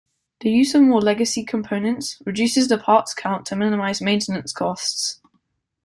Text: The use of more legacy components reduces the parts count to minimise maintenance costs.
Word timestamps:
The 0.39 0.49
use 0.49 0.73
of 0.73 0.81
more 0.81 0.99
legacy 0.99 1.45
components 1.45 2.19
reduces 2.25 2.67
the 2.67 2.79
parts 2.79 3.13
count 3.13 3.45
to 3.45 3.55
minimise 3.55 4.01
maintenance 4.01 4.51
costs. 4.51 5.19